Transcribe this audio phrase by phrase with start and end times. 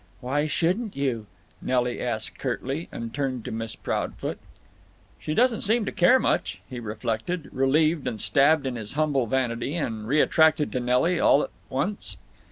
[0.19, 1.27] "Why shouldn't you?"
[1.61, 4.39] Nelly asked, curtly, and turned to Miss Proudfoot.
[5.19, 9.75] "She doesn't seem to care much," he reflected, relieved and stabbed in his humble vanity
[9.75, 12.17] and reattracted to Nelly, all at once.